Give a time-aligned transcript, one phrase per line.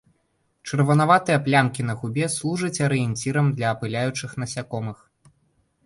[0.69, 4.97] Чырванаватыя плямкі на губе служаць арыенцірам для апыляючых насякомых.